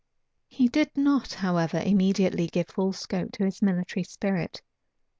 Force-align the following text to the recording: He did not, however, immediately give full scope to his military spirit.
He 0.47 0.67
did 0.67 0.97
not, 0.97 1.33
however, 1.35 1.79
immediately 1.79 2.47
give 2.47 2.69
full 2.69 2.91
scope 2.91 3.33
to 3.33 3.45
his 3.45 3.61
military 3.61 4.03
spirit. 4.03 4.63